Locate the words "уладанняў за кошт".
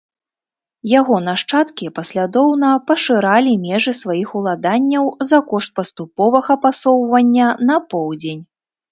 4.39-5.71